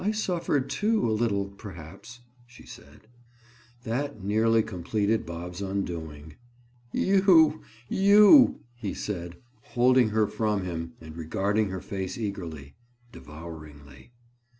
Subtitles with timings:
[0.03, 3.01] "I suffered, too, a little, perhaps," she said.
[3.83, 6.37] That nearly completed Bob's undoing.
[6.91, 7.61] "You!
[7.87, 12.73] you!" he said, holding her from him and regarding her face eagerly,
[13.11, 14.11] devouringly.